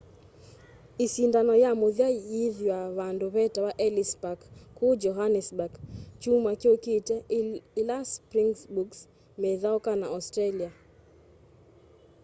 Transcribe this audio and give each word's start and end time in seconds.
isindano 1.05 1.53
ya 1.63 1.71
muthya 1.79 2.07
yiithwa 2.17 2.77
vandu 2.97 3.25
vetawa 3.35 3.71
ellis 3.85 4.11
park 4.23 4.39
kuu 4.77 4.93
johannesburg 5.03 5.73
kyumwa 6.19 6.51
kyukite 6.61 7.15
ila 7.81 7.97
springboks 8.13 8.99
methauka 9.41 9.91
na 9.99 10.05
australia 10.17 10.69